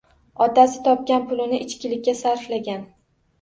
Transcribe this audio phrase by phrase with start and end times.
[0.45, 2.83] Otasi topgan pulini ichkilikka sarflagan.